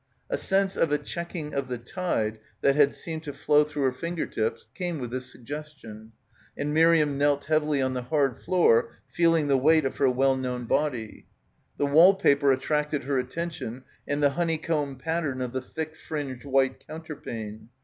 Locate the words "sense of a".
0.39-0.97